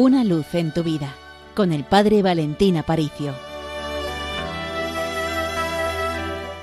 Una 0.00 0.22
luz 0.22 0.54
en 0.54 0.72
tu 0.72 0.84
vida 0.84 1.12
con 1.56 1.72
el 1.72 1.82
Padre 1.82 2.22
Valentín 2.22 2.76
Aparicio. 2.76 3.34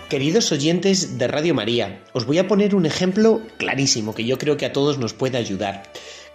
Queridos 0.08 0.54
oyentes 0.54 1.18
de 1.18 1.28
Radio 1.28 1.54
María, 1.54 2.02
os 2.14 2.26
voy 2.26 2.38
a 2.38 2.48
poner 2.48 2.76
un 2.76 2.86
ejemplo 2.86 3.42
clarísimo 3.58 4.16
que 4.16 4.24
yo 4.24 4.38
creo 4.38 4.56
que 4.56 4.66
a 4.66 4.72
todos 4.72 5.00
nos 5.00 5.14
puede 5.14 5.38
ayudar. 5.38 5.84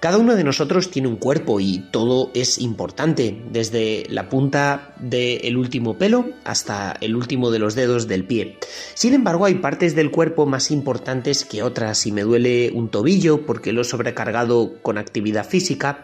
Cada 0.01 0.17
uno 0.17 0.35
de 0.35 0.45
nosotros 0.45 0.91
tiene 0.91 1.09
un 1.09 1.17
cuerpo 1.17 1.61
y 1.61 1.81
todo 1.91 2.31
es 2.33 2.59
importante, 2.59 3.39
desde 3.53 4.07
la 4.09 4.31
punta 4.31 4.95
del 4.99 5.59
último 5.59 5.99
pelo 5.99 6.31
hasta 6.43 6.97
el 7.03 7.15
último 7.15 7.51
de 7.51 7.59
los 7.59 7.75
dedos 7.75 8.09
del 8.09 8.25
pie. 8.25 8.57
Sin 8.95 9.13
embargo, 9.13 9.45
hay 9.45 9.57
partes 9.57 9.95
del 9.95 10.11
cuerpo 10.11 10.47
más 10.47 10.71
importantes 10.71 11.45
que 11.45 11.63
otras. 11.63 11.99
Si 11.99 12.13
me 12.13 12.23
duele 12.23 12.71
un 12.73 12.89
tobillo 12.89 13.45
porque 13.45 13.75
lo 13.75 13.83
he 13.83 13.85
sobrecargado 13.85 14.81
con 14.81 14.97
actividad 14.97 15.47
física, 15.47 16.03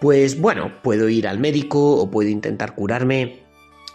pues 0.00 0.40
bueno, 0.40 0.80
puedo 0.80 1.08
ir 1.08 1.26
al 1.26 1.40
médico 1.40 1.96
o 1.96 2.08
puedo 2.12 2.30
intentar 2.30 2.76
curarme. 2.76 3.42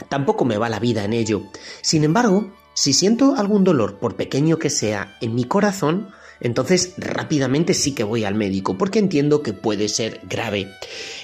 Tampoco 0.09 0.43
me 0.43 0.57
va 0.57 0.67
la 0.67 0.81
vida 0.81 1.05
en 1.05 1.13
ello. 1.13 1.43
Sin 1.81 2.03
embargo, 2.03 2.51
si 2.77 2.93
siento 2.93 3.33
algún 3.35 3.63
dolor, 3.63 3.97
por 3.97 4.15
pequeño 4.15 4.59
que 4.59 4.69
sea, 4.69 5.17
en 5.19 5.33
mi 5.33 5.45
corazón, 5.45 6.09
entonces 6.39 6.93
rápidamente 6.99 7.73
sí 7.73 7.95
que 7.95 8.03
voy 8.03 8.23
al 8.23 8.35
médico, 8.35 8.77
porque 8.77 8.99
entiendo 8.99 9.41
que 9.41 9.51
puede 9.51 9.89
ser 9.89 10.21
grave. 10.29 10.71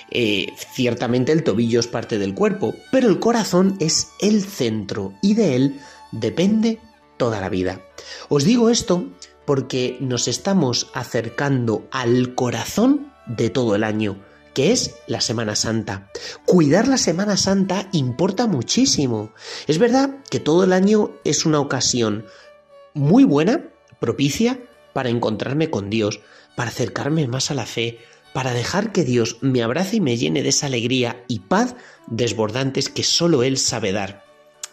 Eh, 0.09 0.47
ciertamente 0.73 1.31
el 1.31 1.43
tobillo 1.43 1.79
es 1.79 1.85
parte 1.85 2.17
del 2.17 2.33
cuerpo, 2.33 2.73
pero 2.91 3.07
el 3.07 3.19
corazón 3.19 3.77
es 3.79 4.07
el 4.19 4.41
centro 4.41 5.13
y 5.21 5.35
de 5.35 5.55
él 5.55 5.79
depende 6.11 6.79
toda 7.17 7.39
la 7.39 7.49
vida. 7.49 7.81
Os 8.29 8.45
digo 8.45 8.71
esto 8.71 9.05
porque 9.45 9.97
nos 9.99 10.27
estamos 10.27 10.89
acercando 10.95 11.87
al 11.91 12.33
corazón 12.33 13.13
de 13.27 13.51
todo 13.51 13.75
el 13.75 13.83
año 13.83 14.17
que 14.53 14.71
es 14.71 14.95
la 15.07 15.21
Semana 15.21 15.55
Santa. 15.55 16.09
Cuidar 16.45 16.87
la 16.87 16.97
Semana 16.97 17.37
Santa 17.37 17.89
importa 17.91 18.47
muchísimo. 18.47 19.33
Es 19.67 19.79
verdad 19.79 20.17
que 20.29 20.39
todo 20.39 20.63
el 20.63 20.73
año 20.73 21.11
es 21.23 21.45
una 21.45 21.59
ocasión 21.59 22.25
muy 22.93 23.23
buena, 23.23 23.69
propicia, 23.99 24.59
para 24.93 25.09
encontrarme 25.09 25.69
con 25.69 25.89
Dios, 25.89 26.21
para 26.55 26.69
acercarme 26.69 27.27
más 27.27 27.51
a 27.51 27.55
la 27.55 27.65
fe, 27.65 27.99
para 28.33 28.53
dejar 28.53 28.91
que 28.91 29.03
Dios 29.03 29.37
me 29.41 29.63
abrace 29.63 29.97
y 29.97 30.01
me 30.01 30.17
llene 30.17 30.43
de 30.43 30.49
esa 30.49 30.67
alegría 30.67 31.23
y 31.27 31.39
paz 31.39 31.75
desbordantes 32.07 32.89
que 32.89 33.03
solo 33.03 33.43
Él 33.43 33.57
sabe 33.57 33.91
dar. 33.91 34.23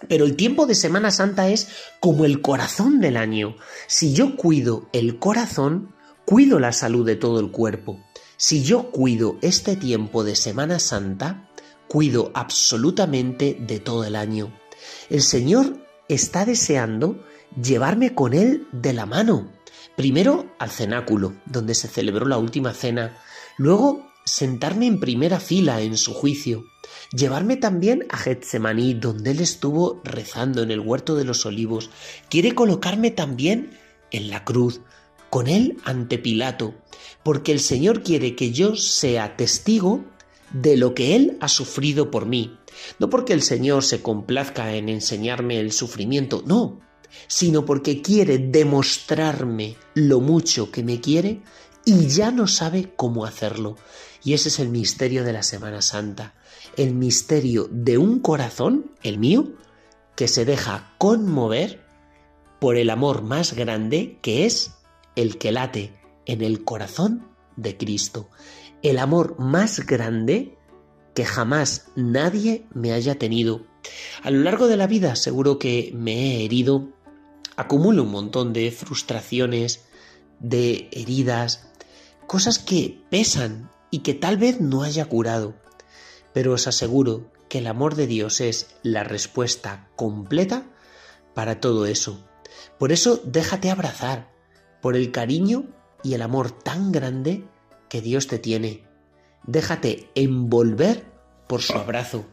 Pero 0.08 0.24
el 0.24 0.36
tiempo 0.36 0.66
de 0.66 0.74
Semana 0.74 1.10
Santa 1.10 1.48
es 1.48 1.68
como 2.00 2.24
el 2.24 2.40
corazón 2.40 3.00
del 3.00 3.16
año. 3.16 3.56
Si 3.86 4.14
yo 4.14 4.36
cuido 4.36 4.88
el 4.92 5.18
corazón, 5.18 5.94
cuido 6.24 6.58
la 6.58 6.72
salud 6.72 7.04
de 7.04 7.16
todo 7.16 7.38
el 7.40 7.50
cuerpo. 7.50 8.00
Si 8.42 8.62
yo 8.62 8.90
cuido 8.90 9.36
este 9.42 9.76
tiempo 9.76 10.24
de 10.24 10.34
Semana 10.34 10.78
Santa, 10.78 11.50
cuido 11.88 12.30
absolutamente 12.32 13.54
de 13.60 13.80
todo 13.80 14.04
el 14.04 14.16
año. 14.16 14.50
El 15.10 15.20
Señor 15.20 15.86
está 16.08 16.46
deseando 16.46 17.22
llevarme 17.62 18.14
con 18.14 18.32
Él 18.32 18.66
de 18.72 18.94
la 18.94 19.04
mano. 19.04 19.52
Primero 19.94 20.54
al 20.58 20.70
cenáculo, 20.70 21.34
donde 21.44 21.74
se 21.74 21.86
celebró 21.86 22.24
la 22.24 22.38
última 22.38 22.72
cena. 22.72 23.18
Luego 23.58 24.10
sentarme 24.24 24.86
en 24.86 25.00
primera 25.00 25.38
fila 25.38 25.82
en 25.82 25.98
su 25.98 26.14
juicio. 26.14 26.64
Llevarme 27.12 27.58
también 27.58 28.06
a 28.08 28.16
Getsemaní, 28.16 28.94
donde 28.94 29.32
Él 29.32 29.40
estuvo 29.40 30.00
rezando 30.02 30.62
en 30.62 30.70
el 30.70 30.80
huerto 30.80 31.14
de 31.14 31.26
los 31.26 31.44
olivos. 31.44 31.90
Quiere 32.30 32.54
colocarme 32.54 33.10
también 33.10 33.78
en 34.12 34.30
la 34.30 34.46
cruz, 34.46 34.80
con 35.30 35.46
Él 35.48 35.78
ante 35.84 36.18
Pilato 36.18 36.74
porque 37.22 37.52
el 37.52 37.60
Señor 37.60 38.02
quiere 38.02 38.34
que 38.34 38.52
yo 38.52 38.76
sea 38.76 39.36
testigo 39.36 40.04
de 40.52 40.76
lo 40.76 40.94
que 40.94 41.16
Él 41.16 41.36
ha 41.40 41.48
sufrido 41.48 42.10
por 42.10 42.26
mí. 42.26 42.58
No 42.98 43.10
porque 43.10 43.32
el 43.32 43.42
Señor 43.42 43.84
se 43.84 44.02
complazca 44.02 44.74
en 44.74 44.88
enseñarme 44.88 45.60
el 45.60 45.72
sufrimiento, 45.72 46.42
no, 46.46 46.80
sino 47.26 47.64
porque 47.64 48.02
quiere 48.02 48.38
demostrarme 48.38 49.76
lo 49.94 50.20
mucho 50.20 50.70
que 50.70 50.82
me 50.82 51.00
quiere 51.00 51.42
y 51.84 52.06
ya 52.08 52.30
no 52.30 52.46
sabe 52.46 52.92
cómo 52.96 53.24
hacerlo. 53.24 53.76
Y 54.22 54.34
ese 54.34 54.48
es 54.48 54.58
el 54.58 54.68
misterio 54.68 55.24
de 55.24 55.32
la 55.32 55.42
Semana 55.42 55.82
Santa, 55.82 56.34
el 56.76 56.94
misterio 56.94 57.68
de 57.70 57.98
un 57.98 58.20
corazón, 58.20 58.92
el 59.02 59.18
mío, 59.18 59.52
que 60.14 60.28
se 60.28 60.44
deja 60.44 60.94
conmover 60.98 61.82
por 62.60 62.76
el 62.76 62.90
amor 62.90 63.22
más 63.22 63.54
grande 63.54 64.18
que 64.20 64.44
es 64.44 64.72
el 65.16 65.38
que 65.38 65.52
late 65.52 65.92
en 66.26 66.42
el 66.42 66.64
corazón 66.64 67.28
de 67.56 67.76
Cristo, 67.76 68.30
el 68.82 68.98
amor 68.98 69.38
más 69.38 69.86
grande 69.86 70.56
que 71.14 71.24
jamás 71.24 71.88
nadie 71.96 72.66
me 72.72 72.92
haya 72.92 73.16
tenido. 73.16 73.66
A 74.22 74.30
lo 74.30 74.40
largo 74.40 74.68
de 74.68 74.76
la 74.76 74.86
vida 74.86 75.16
seguro 75.16 75.58
que 75.58 75.92
me 75.94 76.12
he 76.12 76.44
herido, 76.44 76.88
acumulo 77.56 78.04
un 78.04 78.10
montón 78.10 78.52
de 78.52 78.70
frustraciones, 78.70 79.84
de 80.38 80.88
heridas, 80.92 81.68
cosas 82.26 82.58
que 82.58 83.02
pesan 83.10 83.70
y 83.90 83.98
que 83.98 84.14
tal 84.14 84.36
vez 84.36 84.60
no 84.60 84.82
haya 84.82 85.04
curado. 85.06 85.54
Pero 86.32 86.52
os 86.52 86.66
aseguro 86.66 87.30
que 87.48 87.58
el 87.58 87.66
amor 87.66 87.96
de 87.96 88.06
Dios 88.06 88.40
es 88.40 88.68
la 88.82 89.02
respuesta 89.02 89.90
completa 89.96 90.64
para 91.34 91.60
todo 91.60 91.86
eso. 91.86 92.24
Por 92.78 92.92
eso 92.92 93.20
déjate 93.24 93.70
abrazar 93.70 94.30
por 94.80 94.96
el 94.96 95.10
cariño 95.10 95.64
y 96.02 96.14
el 96.14 96.22
amor 96.22 96.50
tan 96.50 96.92
grande 96.92 97.44
que 97.88 98.00
Dios 98.00 98.26
te 98.26 98.38
tiene. 98.38 98.84
Déjate 99.46 100.08
envolver 100.14 101.04
por 101.46 101.62
su 101.62 101.74
abrazo. 101.74 102.24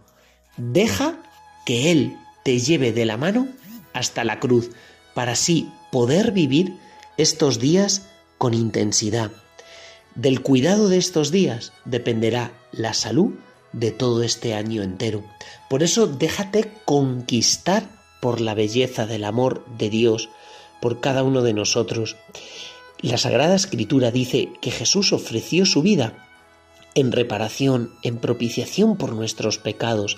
Deja 0.58 1.22
que 1.66 1.92
Él 1.92 2.18
te 2.44 2.60
lleve 2.60 2.92
de 2.94 3.06
la 3.06 3.18
mano 3.18 3.48
hasta 3.94 4.24
la 4.24 4.40
cruz 4.40 4.70
para 5.14 5.34
así 5.34 5.72
poder 5.92 6.32
vivir 6.32 6.78
estos 7.18 7.60
días 7.60 8.08
con 8.38 8.54
intensidad. 8.54 9.32
Del 10.16 10.42
cuidado 10.42 10.90
de 10.90 10.98
estos 10.98 11.32
días 11.32 11.74
dependerá 11.86 12.52
la 12.72 12.94
salud 12.94 13.34
de 13.74 13.92
todo 13.92 14.24
este 14.24 14.54
año 14.54 14.82
entero. 14.82 15.24
Por 15.70 15.84
eso 15.84 16.08
déjate 16.08 16.72
conquistar 16.86 17.90
por 18.22 18.42
la 18.42 18.54
belleza 18.54 19.06
del 19.06 19.24
amor 19.24 19.66
de 19.78 19.90
Dios 19.90 20.30
por 20.82 21.00
cada 21.00 21.24
uno 21.24 21.42
de 21.42 21.54
nosotros. 21.54 22.16
La 23.02 23.18
Sagrada 23.18 23.56
Escritura 23.56 24.12
dice 24.12 24.50
que 24.62 24.72
Jesús 24.72 25.14
ofreció 25.14 25.66
su 25.66 25.82
vida 25.82 26.26
en 26.96 27.12
reparación, 27.12 27.92
en 28.02 28.18
propiciación 28.18 28.98
por 28.98 29.14
nuestros 29.14 29.60
pecados. 29.60 30.18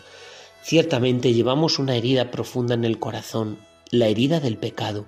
Ciertamente 0.63 1.33
llevamos 1.33 1.79
una 1.79 1.95
herida 1.95 2.31
profunda 2.31 2.73
en 2.73 2.85
el 2.85 2.99
corazón, 2.99 3.59
la 3.91 4.07
herida 4.07 4.39
del 4.39 4.57
pecado, 4.57 5.05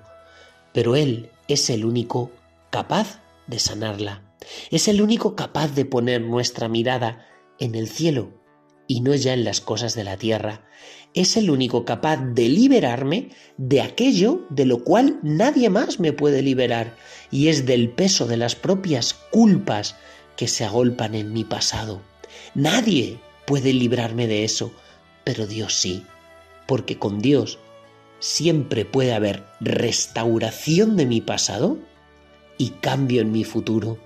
pero 0.74 0.96
Él 0.96 1.30
es 1.48 1.70
el 1.70 1.86
único 1.86 2.32
capaz 2.70 3.20
de 3.48 3.60
sanarla. 3.60 4.22
Es 4.70 4.88
el 4.88 5.02
único 5.02 5.36
capaz 5.36 5.70
de 5.70 5.86
poner 5.86 6.22
nuestra 6.22 6.68
mirada 6.68 7.26
en 7.60 7.76
el 7.76 7.88
cielo 7.88 8.41
y 8.92 9.00
no 9.00 9.16
ya 9.16 9.32
en 9.32 9.46
las 9.46 9.62
cosas 9.62 9.96
de 9.96 10.04
la 10.04 10.18
tierra. 10.18 10.66
Es 11.14 11.38
el 11.38 11.50
único 11.50 11.86
capaz 11.86 12.18
de 12.18 12.50
liberarme 12.50 13.30
de 13.56 13.82
aquello 13.82 14.46
de 14.50 14.66
lo 14.66 14.84
cual 14.84 15.18
nadie 15.24 15.70
más 15.70 16.02
me 16.02 16.12
puede 16.12 16.42
liberar, 16.42 16.98
y 17.32 17.48
es 17.48 17.66
del 17.66 17.90
peso 17.92 18.28
de 18.28 18.36
las 18.36 18.56
propias 18.56 19.14
culpas 19.14 19.96
que 20.36 20.50
se 20.50 20.66
agolpan 20.66 21.16
en 21.16 21.32
mi 21.32 21.46
pasado. 21.46 22.02
Nadie 22.54 23.18
puede 23.46 23.72
librarme 23.72 24.28
de 24.28 24.44
eso, 24.44 24.74
pero 25.24 25.48
Dios 25.48 25.74
sí, 25.74 26.04
porque 26.68 27.00
con 27.00 27.20
Dios 27.20 27.60
siempre 28.20 28.84
puede 28.84 29.14
haber 29.14 29.46
restauración 29.62 30.98
de 30.98 31.06
mi 31.06 31.22
pasado 31.22 31.78
y 32.58 32.72
cambio 32.82 33.22
en 33.22 33.32
mi 33.32 33.46
futuro. 33.46 34.00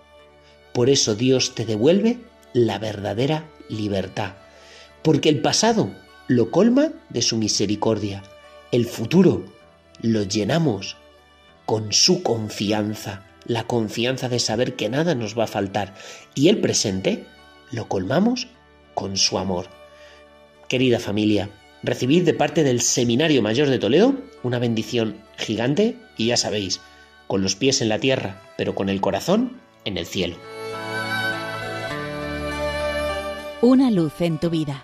Por 0.76 0.92
eso 0.92 1.16
Dios 1.16 1.56
te 1.56 1.66
devuelve 1.66 2.20
la 2.54 2.78
verdadera 2.78 3.50
libertad 3.68 4.45
porque 5.06 5.30
el 5.30 5.40
pasado 5.40 5.92
lo 6.28 6.50
colma 6.50 6.92
de 7.10 7.22
su 7.22 7.38
misericordia, 7.38 8.24
el 8.72 8.88
futuro 8.88 9.46
lo 10.02 10.24
llenamos 10.24 10.98
con 11.68 11.94
su 11.94 12.24
confianza, 12.24 13.24
la 13.46 13.66
confianza 13.66 14.30
de 14.30 14.40
saber 14.40 14.76
que 14.76 14.90
nada 14.90 15.14
nos 15.14 15.38
va 15.38 15.44
a 15.44 15.48
faltar, 15.48 15.94
y 16.34 16.50
el 16.50 16.58
presente 16.58 17.24
lo 17.72 17.88
colmamos 17.88 18.48
con 18.96 19.16
su 19.16 19.38
amor. 19.38 19.68
Querida 20.70 21.00
familia, 21.00 21.52
recibid 21.84 22.24
de 22.26 22.34
parte 22.34 22.64
del 22.64 22.82
Seminario 22.82 23.44
Mayor 23.44 23.70
de 23.70 23.78
Toledo 23.78 24.16
una 24.42 24.58
bendición 24.58 25.18
gigante 25.38 25.98
y 26.18 26.28
ya 26.28 26.38
sabéis, 26.38 26.82
con 27.28 27.44
los 27.44 27.56
pies 27.56 27.82
en 27.82 27.90
la 27.90 28.00
tierra, 28.00 28.42
pero 28.58 28.74
con 28.74 28.90
el 28.90 29.02
corazón 29.02 29.62
en 29.86 30.00
el 30.00 30.08
cielo. 30.08 30.38
Una 33.62 33.92
luz 33.92 34.20
en 34.22 34.40
tu 34.40 34.50
vida 34.50 34.84